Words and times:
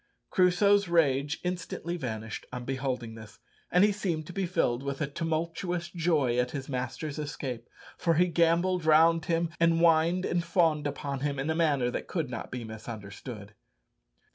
Crusoe's 0.31 0.87
rage 0.87 1.39
instantly 1.43 1.95
vanished 1.95 2.47
on 2.51 2.65
beholding 2.65 3.13
this, 3.13 3.37
and 3.69 3.83
he 3.83 3.91
seemed 3.91 4.25
to 4.25 4.33
be 4.33 4.47
filled 4.47 4.81
with 4.81 5.13
tumultuous 5.13 5.89
joy 5.89 6.39
at 6.39 6.49
his 6.49 6.67
master's 6.67 7.19
escape, 7.19 7.69
for 7.99 8.15
he 8.15 8.25
gambolled 8.25 8.83
round 8.83 9.25
him, 9.25 9.51
and 9.59 9.77
whined 9.77 10.25
and 10.25 10.43
fawned 10.43 10.87
upon 10.87 11.19
him 11.19 11.37
in 11.37 11.51
a 11.51 11.55
manner 11.55 11.91
that 11.91 12.07
could 12.07 12.31
not 12.31 12.49
be 12.49 12.63
misunderstood. 12.63 13.53